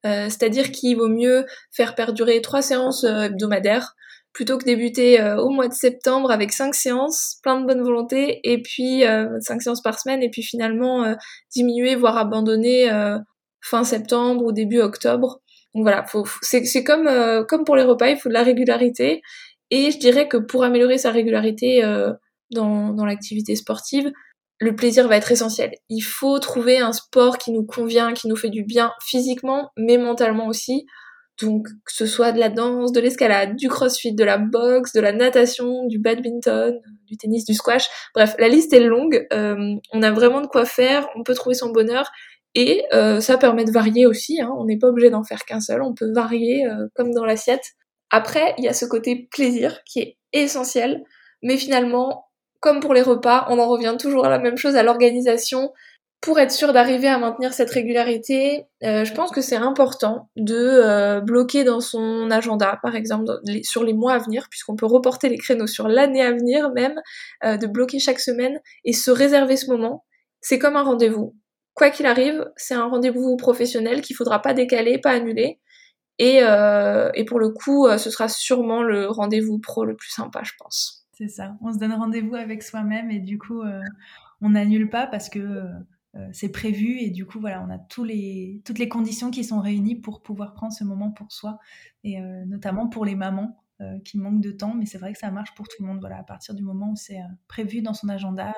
[0.06, 3.96] Euh, C'est-à-dire qu'il vaut mieux faire perdurer trois séances euh, hebdomadaires
[4.34, 8.40] plutôt que débuter euh, au mois de septembre avec cinq séances, plein de bonne volonté,
[8.44, 11.16] et puis euh, cinq séances par semaine, et puis finalement
[11.56, 12.88] diminuer, voire abandonner
[13.62, 15.42] fin septembre ou début octobre.
[15.78, 16.06] Donc voilà,
[16.42, 19.22] c'est comme, euh, comme pour les repas, il faut de la régularité.
[19.70, 22.14] Et je dirais que pour améliorer sa régularité euh,
[22.52, 24.12] dans, dans l'activité sportive,
[24.60, 25.72] le plaisir va être essentiel.
[25.90, 29.98] Il faut trouver un sport qui nous convient, qui nous fait du bien physiquement, mais
[29.98, 30.86] mentalement aussi.
[31.40, 35.02] Donc que ce soit de la danse, de l'escalade, du crossfit, de la boxe, de
[35.02, 37.88] la natation, du badminton, du tennis, du squash.
[38.16, 39.28] Bref, la liste est longue.
[39.32, 41.08] Euh, on a vraiment de quoi faire.
[41.16, 42.10] On peut trouver son bonheur.
[42.56, 44.52] Et euh, ça permet de varier aussi, hein.
[44.58, 47.74] on n'est pas obligé d'en faire qu'un seul, on peut varier euh, comme dans l'assiette.
[48.10, 51.04] Après, il y a ce côté plaisir qui est essentiel,
[51.44, 52.27] mais finalement,
[52.60, 55.72] comme pour les repas, on en revient toujours à la même chose, à l'organisation.
[56.20, 61.20] Pour être sûr d'arriver à maintenir cette régularité, euh, je pense que c'est important de
[61.22, 63.26] bloquer dans son agenda, par exemple
[63.62, 67.00] sur les mois à venir, puisqu'on peut reporter les créneaux sur l'année à venir même,
[67.44, 70.06] de bloquer chaque semaine et se réserver ce moment.
[70.42, 71.36] C'est comme un rendez-vous
[71.78, 75.60] quoi qu'il arrive, c'est un rendez-vous professionnel qu'il faudra pas décaler, pas annuler.
[76.20, 80.42] Et, euh, pour le coup, euh, ce sera sûrement le rendez-vous pro le plus sympa,
[80.44, 81.07] je pense.
[81.18, 81.58] C'est ça.
[81.62, 83.82] On se donne rendez-vous avec soi-même et du coup, euh,
[84.40, 88.04] on n'annule pas parce que euh, c'est prévu et du coup, voilà, on a tous
[88.04, 91.58] les, toutes les conditions qui sont réunies pour pouvoir prendre ce moment pour soi
[92.04, 93.58] et notamment pour les mamans.
[94.04, 96.00] Qui manquent de temps, mais c'est vrai que ça marche pour tout le monde.
[96.00, 98.54] Voilà, à partir du moment où c'est prévu dans son agenda,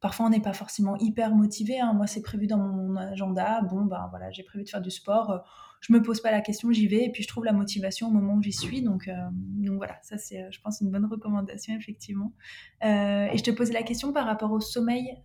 [0.00, 1.80] Parfois, on n'est pas forcément hyper motivé.
[1.80, 1.92] Hein.
[1.92, 3.62] Moi, c'est prévu dans mon agenda.
[3.62, 5.30] Bon, ben voilà, j'ai prévu de faire du sport.
[5.30, 5.38] Euh,
[5.80, 7.04] je me pose pas la question, j'y vais.
[7.04, 8.80] Et puis, je trouve la motivation au moment où j'y suis.
[8.80, 9.14] Donc, euh,
[9.76, 12.32] voilà, ça, c'est, euh, je pense, une bonne recommandation, effectivement.
[12.80, 15.20] et je te posais la question par rapport au sommeil.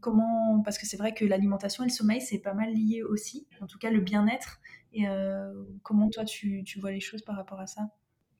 [0.00, 3.46] comment, parce que c'est vrai que l'alimentation et le sommeil, c'est pas mal lié aussi.
[3.60, 4.60] En tout cas, le bien-être.
[4.94, 5.04] Et
[5.84, 7.82] comment, toi, tu vois les choses par rapport à ça?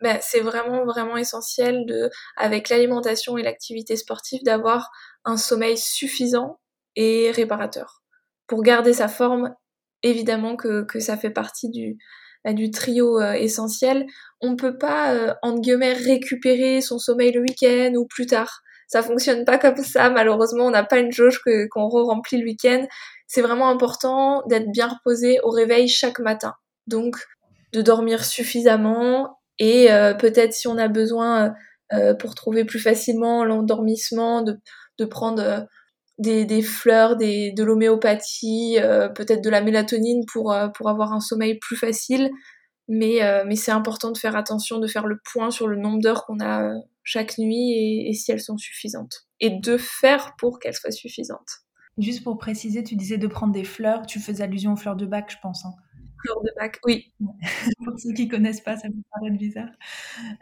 [0.03, 4.91] Ben, c'est vraiment vraiment essentiel de avec l'alimentation et l'activité sportive d'avoir
[5.25, 6.59] un sommeil suffisant
[6.97, 8.03] et réparateur.
[8.47, 9.55] Pour garder sa forme
[10.03, 11.99] évidemment que, que ça fait partie du
[12.45, 14.07] bah, du trio euh, essentiel.
[14.41, 18.61] On peut pas euh, entre guillemets récupérer son sommeil le week-end ou plus tard.
[18.87, 20.11] Ça fonctionne pas comme ça.
[20.11, 22.87] Malheureusement on n'a pas une jauge qu'on re-remplit le week-end.
[23.27, 26.55] C'est vraiment important d'être bien reposé au réveil chaque matin.
[26.87, 27.17] Donc
[27.73, 31.55] de dormir suffisamment et euh, peut-être si on a besoin
[31.93, 34.59] euh, pour trouver plus facilement l'endormissement, de,
[34.99, 35.61] de prendre euh,
[36.19, 38.79] des, des, fleurs, des, de l'homéopathie,
[39.15, 42.31] peut-être de la mélatonine pour, pour avoir un sommeil plus facile.
[42.89, 46.25] Mais, mais c'est important de faire attention, de faire le point sur le nombre d'heures
[46.25, 49.27] qu'on a chaque nuit et, et, si elles sont suffisantes.
[49.41, 51.67] Et de faire pour qu'elles soient suffisantes.
[51.99, 55.05] Juste pour préciser, tu disais de prendre des fleurs, tu faisais allusion aux fleurs de
[55.05, 55.67] bac, je pense.
[55.67, 55.75] Hein
[56.85, 57.13] oui.
[57.85, 59.71] Pour ceux qui connaissent pas, ça peut paraître bizarre.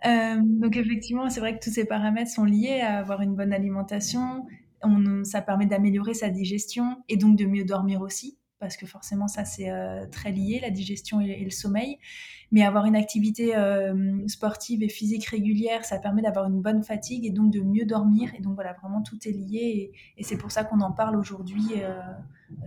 [0.07, 3.53] Euh, donc effectivement, c'est vrai que tous ces paramètres sont liés à avoir une bonne
[3.53, 4.47] alimentation.
[4.83, 9.29] On, ça permet d'améliorer sa digestion et donc de mieux dormir aussi parce que forcément
[9.29, 9.71] ça c'est
[10.11, 11.99] très lié, la digestion et, le sommeil.
[12.51, 13.53] Mais avoir une activité
[14.27, 18.31] sportive et physique régulière, ça permet d'avoir une bonne fatigue et donc de mieux dormir.
[18.39, 21.73] Et donc voilà, vraiment tout est lié et, c'est pour ça qu'on en parle aujourd'hui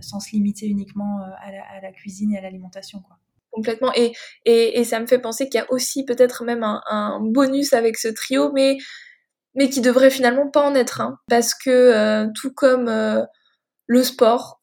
[0.00, 3.02] sans se limiter uniquement à la, cuisine et à l'alimentation.
[3.50, 3.92] complètement.
[3.96, 4.12] Et,
[4.44, 8.06] et, ça me fait penser qu'il y a aussi peut-être même un, bonus avec ce
[8.06, 8.76] trio, mais,
[9.56, 11.18] mais qui devrait finalement pas en être un.
[11.28, 12.88] Parce que tout comme
[13.88, 14.60] le sport,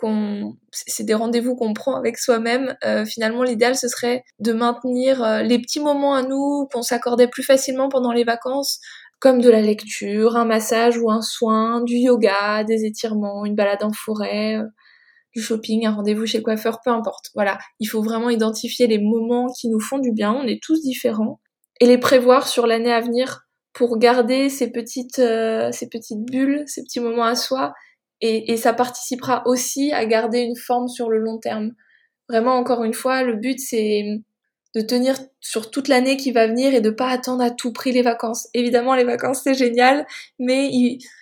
[0.71, 2.77] c'est des rendez-vous qu'on prend avec soi-même.
[2.85, 7.27] Euh, finalement, l'idéal ce serait de maintenir euh, les petits moments à nous qu'on s'accordait
[7.27, 8.79] plus facilement pendant les vacances,
[9.19, 13.83] comme de la lecture, un massage ou un soin, du yoga, des étirements, une balade
[13.83, 14.67] en forêt, euh,
[15.35, 17.31] du shopping, un rendez-vous chez le coiffeur, peu importe.
[17.33, 20.33] Voilà, il faut vraiment identifier les moments qui nous font du bien.
[20.33, 21.39] On est tous différents
[21.81, 23.41] et les prévoir sur l'année à venir
[23.73, 27.73] pour garder ces petites, ces petites bulles, ces petits moments à soi
[28.21, 31.71] et, ça participera aussi à garder une forme sur le long terme.
[32.29, 34.03] Vraiment, encore une fois, le but c'est
[34.75, 37.93] de tenir sur toute l'année qui va venir et de pas attendre à tout prix
[37.93, 38.49] les vacances.
[38.53, 40.05] Évidemment, les vacances c'est génial,
[40.37, 40.69] mais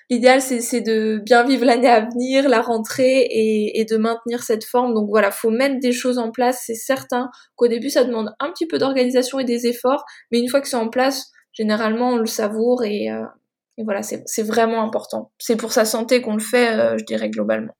[0.09, 4.95] l'idéal c'est de bien vivre l'année à venir, la rentrée et, de maintenir cette forme.
[4.95, 6.63] Donc voilà, faut mettre des choses en place.
[6.65, 10.49] C'est certain qu'au début ça demande un petit peu d'organisation et des efforts, mais une
[10.49, 13.21] fois que c'est en place, généralement on le savoure et, euh,
[13.77, 15.31] et voilà, c'est vraiment important.
[15.39, 17.73] C'est pour sa santé qu'on le fait, euh, je dirais globalement.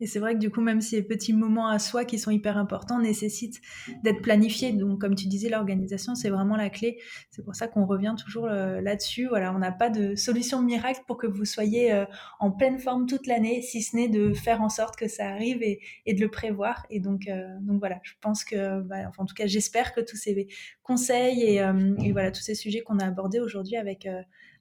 [0.00, 2.58] Et c'est vrai que du coup, même ces petits moments à soi qui sont hyper
[2.58, 3.60] importants nécessitent
[4.02, 4.72] d'être planifiés.
[4.72, 6.98] Donc, comme tu disais, l'organisation, c'est vraiment la clé.
[7.30, 9.28] C'est pour ça qu'on revient toujours euh, là-dessus.
[9.28, 12.06] Voilà, on n'a pas de solution miracle pour que vous soyez euh,
[12.40, 15.62] en pleine forme toute l'année, si ce n'est de faire en sorte que ça arrive
[15.62, 15.80] et,
[16.12, 16.84] de le prévoir.
[16.90, 17.28] Et donc,
[17.60, 20.48] donc voilà, je pense que, bah, enfin, en tout cas, j'espère que tous ces
[20.82, 21.56] conseils et,
[22.04, 24.06] et voilà tous ces sujets qu'on a abordés aujourd'hui avec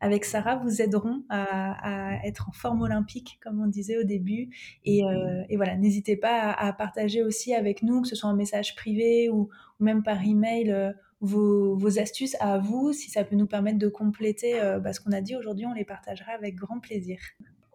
[0.03, 4.49] avec Sarah vous aideront à, être en forme olympique, comme on disait au début.
[4.83, 8.75] Et, euh, voilà, n'hésitez pas à, partager aussi avec nous, que ce soit en message
[8.75, 13.47] privé ou, même par email, euh, vos, vos, astuces à vous, si ça peut nous
[13.47, 16.79] permettre de compléter euh, bah, ce qu'on a dit aujourd'hui, on les partagera avec grand
[16.79, 17.17] plaisir.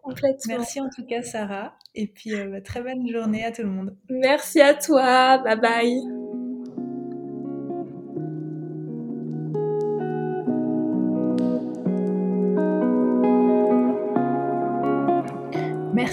[0.03, 0.57] Complètement.
[0.57, 3.97] Merci en tout cas Sarah, et puis bah, très bonne journée à tout le monde.
[4.09, 6.18] Merci à toi, bye bye.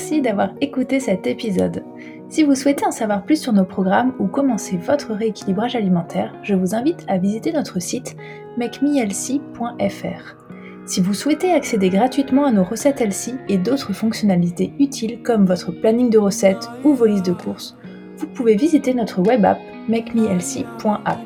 [0.09, 1.83] Merci d'avoir écouté cet épisode.
[2.29, 6.55] Si vous souhaitez en savoir plus sur nos programmes ou commencer votre rééquilibrage alimentaire, je
[6.55, 8.17] vous invite à visiter notre site
[8.57, 10.37] makemehealthy.fr.
[10.85, 15.73] Si vous souhaitez accéder gratuitement à nos recettes Elsie et d'autres fonctionnalités utiles comme votre
[15.73, 17.77] planning de recettes ou vos listes de courses,
[18.17, 21.19] vous pouvez visiter notre web app makemehealthy.app.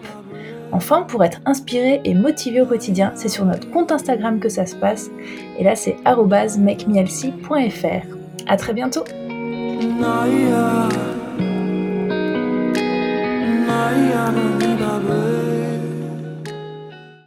[0.73, 4.65] Enfin, pour être inspiré et motivé au quotidien, c'est sur notre compte Instagram que ça
[4.65, 5.11] se passe,
[5.59, 8.20] et là c'est makemehealthy.fr.
[8.51, 9.05] À très bientôt.